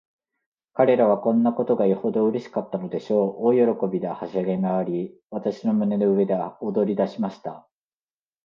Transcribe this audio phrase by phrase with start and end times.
[0.73, 3.45] 彼等はこんなことがよほどうれしかったのでしょう。
[3.55, 7.67] 大喜びで、はしゃぎまわり、私の胸の上で踊りだしました。